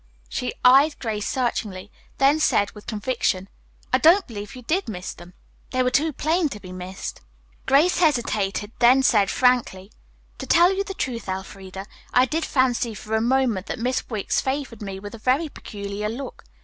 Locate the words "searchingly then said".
1.29-2.71